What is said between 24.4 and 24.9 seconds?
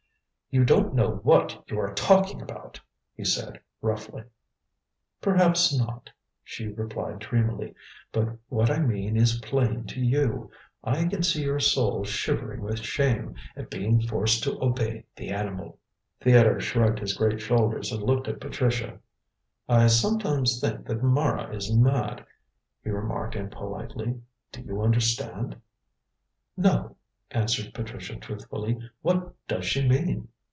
"do you